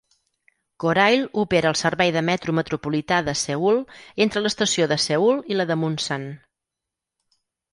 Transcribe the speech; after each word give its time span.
Korail 0.83 1.25
opera 1.41 1.69
el 1.73 1.77
servei 1.81 2.13
del 2.15 2.25
metro 2.31 2.55
metropolità 2.61 3.19
de 3.29 3.35
Seül 3.43 3.77
entre 4.27 4.43
l'estació 4.45 4.89
de 4.93 4.99
Seül 5.05 5.45
i 5.53 5.59
la 5.61 5.69
de 5.75 5.79
Munsan. 5.83 6.27